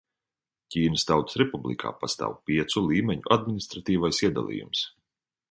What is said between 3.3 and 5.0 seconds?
administratīvais iedalījums.